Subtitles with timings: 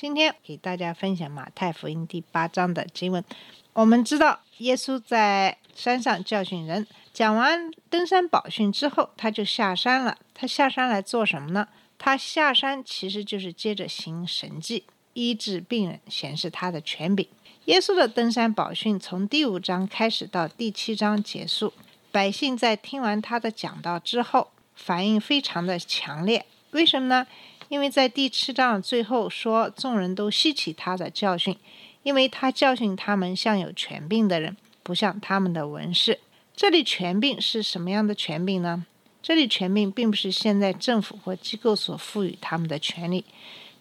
[0.00, 3.24] 今天给大家分享马太福音第八章的经文。
[3.72, 10.16] 我们知道，耶稣在山上教训人，讲完登山宝训之后，他就下山了。
[10.32, 11.66] 他下山来做什么呢？
[11.98, 14.84] 他下山其实就是接着行神迹，
[15.14, 17.26] 医治病人，显示他的权柄。
[17.64, 21.72] 耶稣的登山宝训从第五章开始到第七章结束，
[22.12, 26.46] 百姓在听完他的讲道之后，反应非常的强烈。
[26.70, 27.26] 为什么呢？
[27.68, 31.56] 因为在第七章最后说，众人都吸取他的教训，
[32.02, 36.20] 因为他教训他们像有权柄的人，不像他们的文士。
[36.56, 38.86] 这里权柄是什么样的权柄呢？
[39.22, 43.24] 这里权柄并不是现在政府或机构所赋予他们的权利，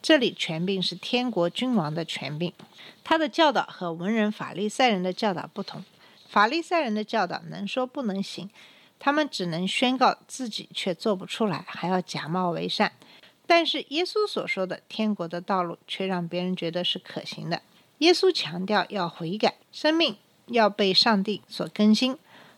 [0.02, 2.52] 这里权柄是天国君王的权柄。
[3.04, 5.86] 他的教导和文人法利赛人的教导不同，
[6.28, 8.50] 法利赛人的教导能说不能行，
[9.00, 12.92] 他们只能宣告自己却做不出来，还要假冒为善。
[13.48, 17.62] 但是耶稣所说的天国的道路，却让别人觉得是可行的。
[18.00, 20.18] 耶稣强调要悔改，生命
[20.48, 22.18] 要被上帝所更新，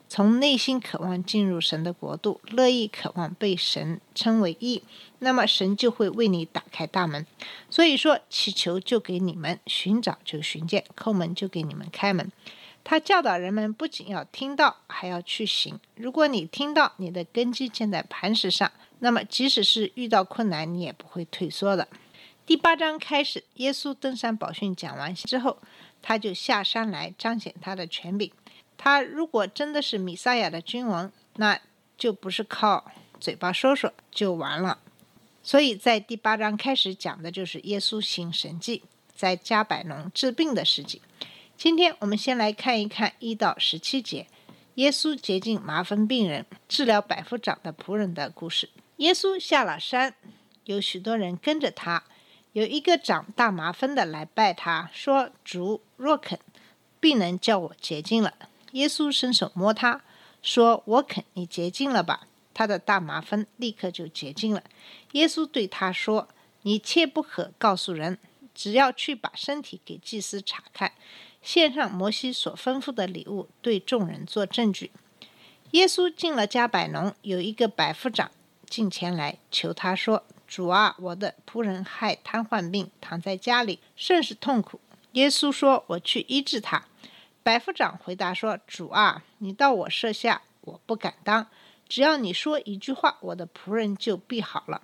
[0.10, 4.84] 从内心渴望进入神的国度，乐意渴望被神称为义，
[5.20, 7.26] 那么神就会为你打开大门。
[7.70, 12.32] 所以说，祈求就给你们，寻找就寻见，叩门就给你们开门。
[12.84, 15.80] 他教导人们不仅要听到，还要去行。
[15.95, 21.88] 如果你听到，你的根基建在磐石上，那么即使是遇到困难，你也不会退缩的。
[22.45, 25.58] 第八章开始，耶稣登山宝训讲完之后，
[26.02, 28.31] 他就下山来彰显他的权柄。
[28.77, 31.59] 他如果真的是弥撒亚的君王，那
[31.98, 34.80] 就不是靠嘴巴说说就完了。
[35.43, 38.83] 所以在第八章开始讲的就是耶稣行神迹，
[39.15, 41.02] 在加百农治病的事迹。
[41.55, 44.27] 今天我们先来看一看一到十七节，
[44.76, 48.70] 耶稣洁净麻风病人、治疗百夫长的仆人的故事。
[48.99, 50.14] 耶稣下了山，
[50.65, 52.04] 有许多人跟着他。
[52.52, 56.37] 有一个长大麻风的来拜他，说：“主若肯，
[56.99, 58.33] 必能叫我洁净了。”
[58.73, 60.02] 耶稣伸手摸他，
[60.42, 64.64] 说：“我肯，你洁净了吧。”他的大麻风立刻就洁净了。
[65.14, 66.27] 耶稣对他说
[66.64, 68.17] ：“你切不可告诉人，
[68.54, 70.92] 只要去把身体给祭司查看。”
[71.42, 74.92] 献上摩西所吩咐的礼物，对众人做证据。
[75.71, 78.30] 耶稣进了加百农，有一个百夫长
[78.70, 84.80] 进前来求他说：“主啊，我的仆人害瘫痪病，躺在家里，甚是痛苦。”
[85.14, 86.86] 耶稣说：“我去医治他。”
[87.42, 91.48] 百夫长回答说：“主啊，你到我舍下，我不敢当。
[91.88, 94.84] 只要你说一句话，我的仆人就必好了，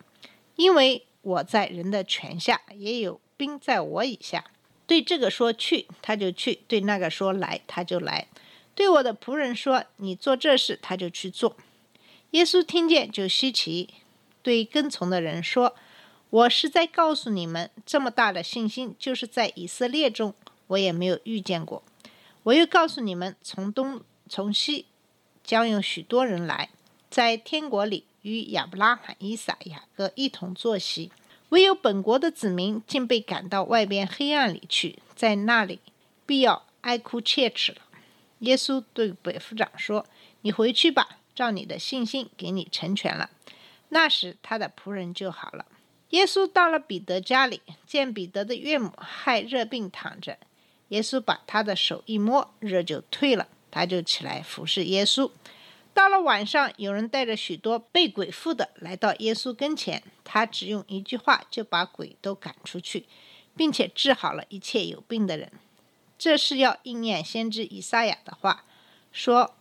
[0.55, 4.43] 因为我在人的权下，也有兵在我以下。”
[4.87, 8.27] 对这个说去，他就去；对那个说来，他就来。
[8.75, 11.55] 对我的仆人说你做这事，他就去做。
[12.35, 13.93] 耶稣听见就稀奇，
[14.41, 15.73] 对跟从的人说
[16.29, 20.35] ：“我是在告诉你们，这么大的信心，就是在以色列中，
[20.67, 21.81] 我也没有遇见过。
[22.43, 24.87] 我又告诉你们，从东从西，
[25.45, 26.71] 将有许多人来，
[27.09, 31.13] 在天国里与亚伯拉罕、以撒、雅各一同坐席。”
[31.49, 35.79] 唯有本国的子民竟被赶到外边黑暗里去，在那里
[36.25, 37.77] 必要哀哭切齿了。
[38.39, 40.05] 耶稣对百夫长说
[40.41, 43.29] ：“你回去吧，照你的信心给你成全了。”
[43.89, 45.65] 那时他的仆人就好了。
[46.09, 50.37] 耶稣到了彼得家里，见彼得的岳母害热病躺着，
[50.89, 55.29] 耶稣把他的手一摸，热就退了，他就起来服侍耶稣。
[55.93, 63.05] 到了晚上，有人带着许多被鬼附的来到耶稣跟前，他只用一句话就把鬼都赶出去，
[63.55, 65.51] 并且治好了一切有病的人。
[66.17, 68.65] 这是要应验先知以赛亚的话，
[69.11, 69.55] 说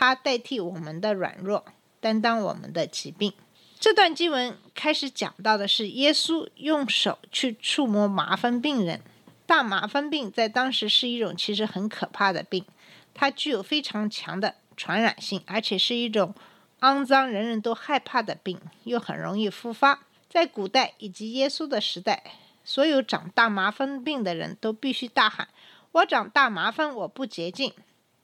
[0.00, 1.62] 他代替我们的软弱，
[2.00, 3.34] 担当我们的疾病。
[3.78, 9.02] 这段经文开始讲到的是耶稣用手去触摸麻风病人。
[9.44, 12.64] 大麻风病在当时是一种其实很可怕的病，
[13.12, 14.54] 它具有非常强的。
[14.74, 16.34] 传染性，而且是一种
[16.80, 20.06] 肮脏、人人都害怕的病，又很容易复发。
[20.30, 22.22] 在古代以及耶稣的时代，
[22.64, 25.48] 所有长大麻风病的人都必须大喊
[25.92, 27.74] ：“我长大麻风，我不洁净。”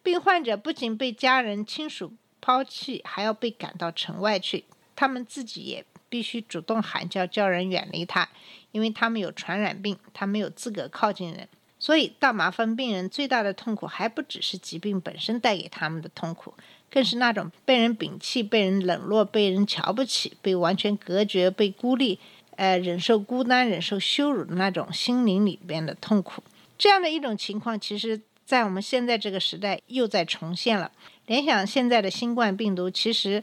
[0.07, 4.63] 病患者不仅被家人亲属抛弃，还要被赶到城外去。
[4.95, 8.29] 他们自己也必须主动喊叫，叫人远离他，
[8.71, 11.49] 因为他们有传染病，他没有资格靠近人。
[11.81, 16.55] 所以，大麻风病人最大的痛苦还不只是疾病本身带给他们的痛苦，
[16.89, 22.21] 更是那种被人摒弃、被人冷落、被人瞧不起、被完全隔绝、被孤立，
[22.55, 26.45] 呃，忍受孤单、忍受羞辱的那种心灵里边的痛苦。
[26.79, 30.93] 这样的一种情况，其实在我们现在这个时代又在重现了。
[31.27, 33.43] 联想现在的新冠病毒，其实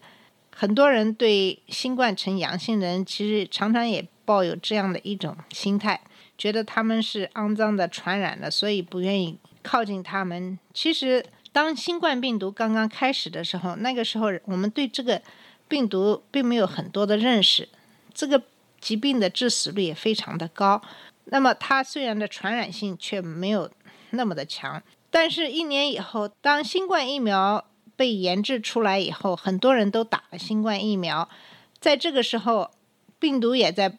[0.55, 5.99] 很多人对新冠呈阳性的人，其实常常也抱有这样的一种心态。
[6.37, 10.57] 觉得他们是肮脏的、传染的，所以不愿意靠近他们。
[10.73, 15.21] 其实，当新冠病毒刚刚开始的时候，那个时候我们对这个
[15.67, 17.67] 病毒并没有很多的认识，
[18.13, 18.41] 这个
[18.79, 20.81] 疾病的致死率也非常的高。
[21.25, 23.69] 那么，它虽然的传染性却没有
[24.13, 24.81] 那么的强。
[25.09, 27.65] 但是，一年以后，当新冠疫苗
[27.95, 31.29] 被研制出来以后，很多人都打了新冠疫苗，
[31.79, 32.71] 在这个时候，
[33.19, 33.97] 病毒也在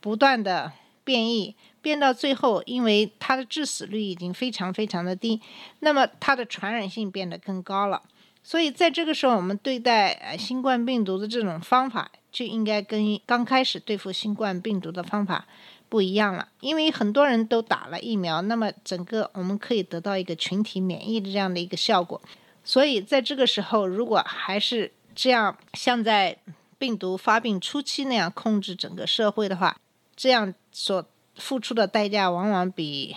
[0.00, 0.72] 不断的
[1.02, 1.56] 变异。
[1.80, 5.40] 变到最后，因为它的致死率已经非常非常的低，
[5.80, 8.00] 那么它的传染性变得更高了。
[8.44, 15.48] 所以在这个时候，我们对待呃新冠病毒的这种方法就应该跟刚开始对付新冠病毒的方法
[15.92, 16.48] 不一样了。
[16.60, 22.18] 因为很多人都打了疫苗，那么整个我们可以得到一个群体免疫的这样的一个效果。
[22.64, 26.38] 所以在这个时候，如果还是这样像在
[26.78, 29.76] 病毒发病初期那样控制整个社会的话，
[30.16, 31.04] 这样所
[31.34, 33.14] 付出的代价往往比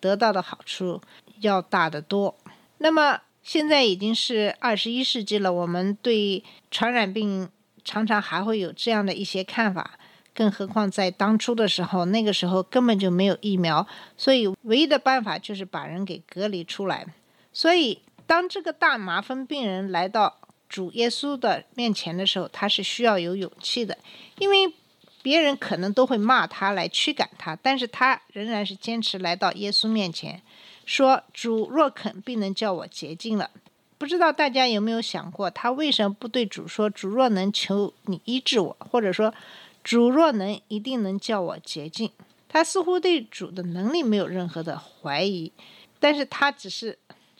[0.00, 1.00] 得到的好处
[1.38, 2.34] 要大得多。
[2.78, 7.48] 那么现在已经是二十一世纪了，我们对传染病
[7.84, 9.98] 常常还会有这样的一些看法，
[10.38, 13.84] 更何况在当初的时候，那个时候根本就没有疫苗，
[14.16, 17.04] 所以唯一的办法就是把人给隔离出来。
[17.52, 20.36] 所以当这个大麻风病人来到
[20.68, 23.98] 主耶稣的面前的时候，他是需要有勇气的，
[24.38, 24.72] 因为。
[25.20, 30.40] 别人可能都会骂他来驱赶他，但是他仍然是坚持来到耶稣面前，
[30.86, 33.50] 说：“主若肯，必能叫我洁净了。”
[33.98, 39.34] 不知道大家有没有想过，他为什么不对主说：“主若能，求你医治我。”或者说
[39.82, 42.10] ：“主若能，一定能叫我洁净。”
[42.48, 45.52] 他似乎对主的能力没有任何的怀疑，
[46.00, 46.98] 但是他只是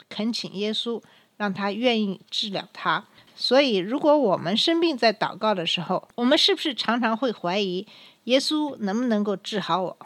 [0.09, 1.03] 恳请耶稣，
[1.39, 3.07] 让他愿意治疗他。
[3.35, 7.87] 所以，如果我们生病在祷告的时候，我们是不是常常会怀疑
[8.25, 9.97] 耶稣能不能够治好我？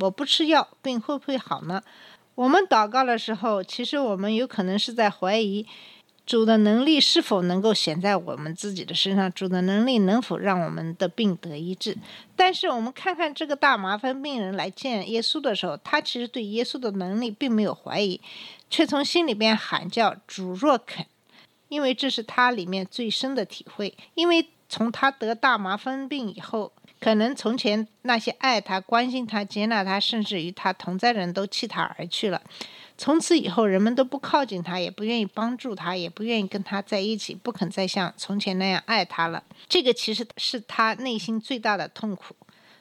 [0.00, 1.82] 我不吃药，病会不会好呢？
[2.34, 5.66] 我们祷告的时候，其实我们有可能是在怀疑
[6.28, 11.96] 主的能力是否能够显在我们自己的身上，主的能力能否让我们的病得医治？
[12.36, 18.20] 但是，我们看看这个大麻烦病人来见耶稣的时候，他其实对耶稣的能力并没有怀疑，
[18.68, 21.06] 却从心里边喊叫：“主若肯。”
[21.70, 23.96] 因为这是他里面最深的体会。
[24.14, 26.70] 因为从他得大麻风病以后，
[27.00, 32.42] 可能从前那些爱他、关心他、接纳他，甚至与他同在人都弃他而去了。
[32.98, 39.42] 从此以后，人们都不靠近他，也不愿意帮助他，也不愿意跟他在一起，不肯再像从前那样爱他了。
[39.68, 42.34] 这个其实是他内心最大的痛苦。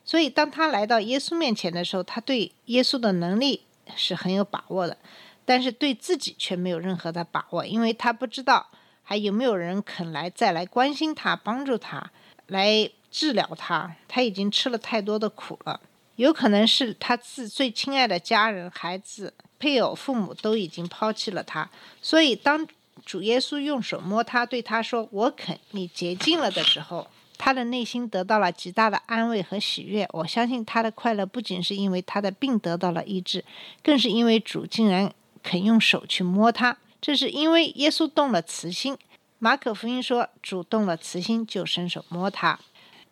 [0.03, 3.61] 所以，当他来到耶稣面前的时候，他对耶稣的能力
[3.95, 4.97] 是很有把握的，
[5.45, 8.67] 但是对自己却没有任何的把握，因为他不知道。
[9.09, 12.11] 还有没有人肯来再来关心他、帮助他、
[12.47, 13.95] 来治疗他？
[14.05, 15.79] 他已经吃了太多的苦了。
[16.17, 21.69] 有可能是他自最亲爱的家人、孩子、配偶、父母都已经抛弃了他。
[22.01, 22.67] 所以，当
[23.05, 30.07] 主耶稣用手摸他，对他说：“我肯，你洁净了”的时候，他的内心得到了极大的安慰和喜悦。
[30.11, 33.45] 我相信他的快乐不仅是因为他的病得到了医治，
[33.83, 36.77] 更是因为主竟然肯用手去摸他。
[36.99, 38.97] 这是因为耶稣动了慈心。
[39.39, 42.59] 马可福音说，主动了慈心，就伸手摸他。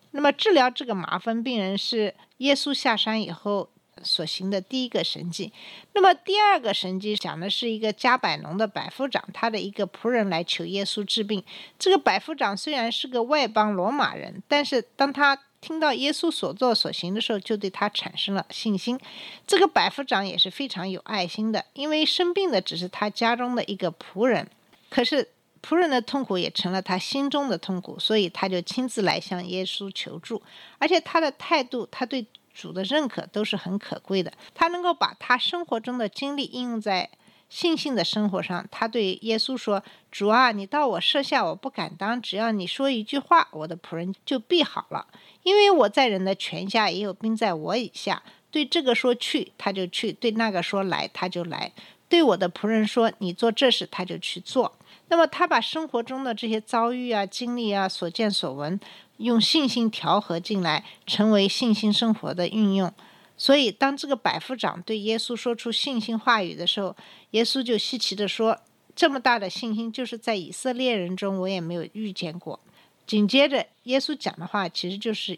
[0.10, 3.70] 那么，治疗这个麻风病人是耶稣下山以后
[4.04, 5.52] 所行的第一个神迹。
[5.94, 11.44] 那么，第二个神迹讲的是一个加百农的百夫长，他的一个仆人来求耶稣治病。
[11.80, 19.00] 这个百夫长虽然是个外邦罗马人，但是当他听到耶稣所做所行的时候，就对他产生了信心。
[19.48, 24.48] 这个百夫长也是非常有爱心的，因为生病的只是他家中的一个仆人，
[24.90, 25.28] 可是
[25.64, 30.40] 仆人的痛苦也成了他心中的痛苦，所以他就亲自来向耶稣求助。
[30.78, 32.24] 而且他的态度，他对
[32.56, 34.32] 主的认可都是很可贵的。
[34.56, 37.10] 他能够把他生活中的经历应用在
[37.50, 38.66] 信心的生活上。
[38.72, 42.20] 他对耶稣说：“主啊，你到我舍下，我不敢当。
[42.20, 45.06] 只要你说一句话，我的仆人就必好了。”
[45.44, 48.24] 因为我在人的权下，也有兵在我以下。
[48.50, 51.72] 对这个说去，他就去；对那个说来，他就来；
[52.08, 54.74] 对我的仆人说你做这事，他就去做。
[55.10, 58.80] 那么他把生活中的这些遭遇啊、经历啊、所见所闻，
[59.18, 62.92] 用信心调和进来，成为信心生活的运用。
[63.38, 66.96] 所以，当这个百夫长对耶稣说出信心话语的时候，
[67.32, 68.60] 耶稣就稀奇地说
[68.96, 72.60] ：“这么大的信心，就是在以色列人中我也没有遇见过。”
[73.06, 75.38] 紧接着，耶稣讲的话其实就是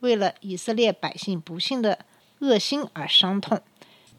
[0.00, 2.04] 为了以色列百姓不幸的
[2.40, 3.60] 恶心而伤痛。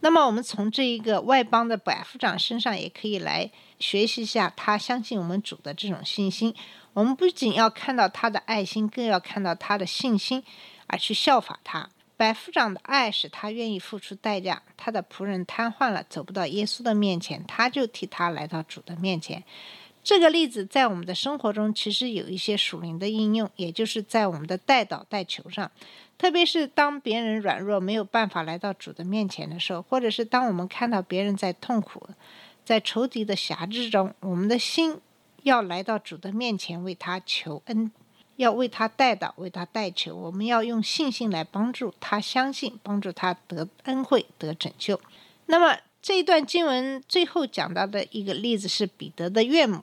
[0.01, 6.55] 那么，我们从这一个外邦的百夫长身上也可以来学习一下他相信我们主的这种信心。
[6.93, 10.43] 我们不仅要看到他的爱心，更要看到他的信心，
[10.87, 11.89] 而去效法他。
[12.15, 14.61] 百夫长的爱使他愿意付出代价。
[14.75, 19.43] 他的仆人瘫痪了，走不到耶稣的面前，他就替他来到主的面前。
[20.01, 25.69] 这个例子在我们的生活中其实有一些属灵的应用，也就是在我们的代祷代求上。
[26.19, 32.07] 特别是当别人软弱没有办法来到主的面前的时候，或者是当我们看到别人在痛苦、
[32.63, 34.99] 在仇敌的辖制中，我们的心
[35.41, 37.91] 要来到主的面前为他求恩。
[38.35, 40.15] 要为他代祷，为他代求。
[40.15, 44.97] 我们要用信心来帮助他，相信帮助他得恩惠、得拯救。
[45.47, 49.81] 那么这一段经文最后讲到的一个例子是彼得的岳母，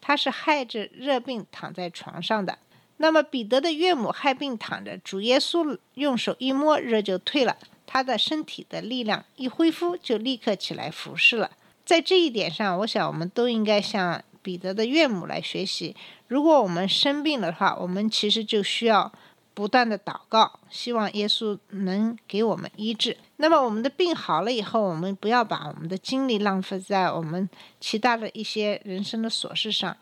[0.00, 2.56] 他是害着热病躺在床上的。
[2.98, 11.50] 那么彼得的岳母害病躺着，主耶稣用手一摸，热就退了，他的身体的力量一恢复，就立刻起来服侍了。
[11.84, 15.94] 在这一点上，我想我们都应该向彼得的岳母来学习。
[16.26, 19.12] 如果我们生病的话，我们其实就需要
[19.54, 23.16] 不断的祷告，希望耶稣能给我们医治。
[23.36, 27.48] 那么我们的病好了以后，我们不要把我们的精力浪费在我们
[27.78, 29.96] 其他的一些人生的琐事上，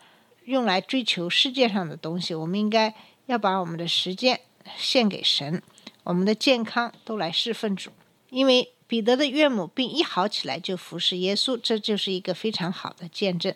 [0.45, 2.33] 用来追求世界上的东西。
[2.33, 4.39] 我们应该要把我们的时间
[4.77, 5.61] 献给神，
[6.03, 7.91] 我们的健康都来侍奉主。
[8.29, 13.53] 因为彼得的岳母病一好起来就服侍耶稣，这就是一个非常好的见证。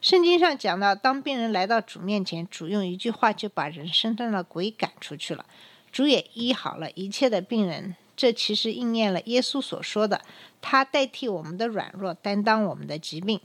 [0.00, 5.46] 圣经上讲到，当病人来到主面前，主用一句话就把人身上的鬼赶出去了，
[5.90, 7.96] 主也医好了一切的病人。
[8.16, 10.22] 这其实应验了耶稣所说的
[10.62, 13.40] ：“他代替我们的软弱，担当我们的疾病。”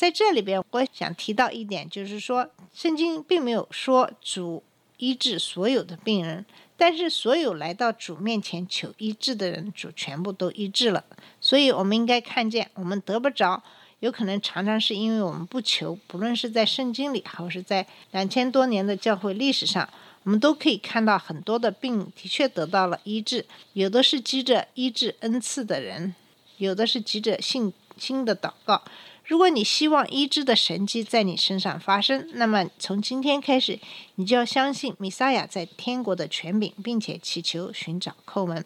[0.00, 4.62] 在这里边，我想提到一点，就是说，圣经并没有说主
[4.96, 6.42] 医治所有的病人，
[6.74, 11.04] 但是所有来到主面前求医治的人，主全部都医治了。
[11.38, 13.62] 所以，我们应该看见，我们得不着。
[13.98, 19.86] 有可能常常是因为我们不求，不论是在圣经里，还是在两千多年的教会历史上，
[20.22, 23.44] 我们都可以看到很多的病的确得到了医治。
[23.74, 26.14] 有的是积着医治恩赐的人，
[26.56, 28.82] 有的是急着信心的祷告。
[29.30, 33.78] 如果你希望医治的神迹在你身上发生，那么从今天开始，
[34.16, 38.64] 你就要相信弥撒亚在天国的权柄，并且祈求寻找叩门。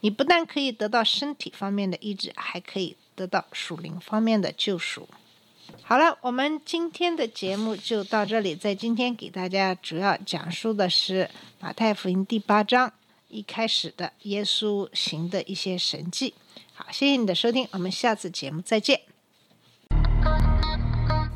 [0.00, 2.96] 你不但可以得到身体方面的医治，还可以。
[3.14, 5.08] 得到属灵方面的救赎。
[5.82, 8.54] 好了，我们今天的节目就到这里。
[8.54, 12.92] 在今天给大家主要讲述的是马太福音第八章
[13.28, 16.34] 一开始的耶稣行的一些神迹。
[16.74, 19.15] 好，谢谢你的收听，我们下次节目再见。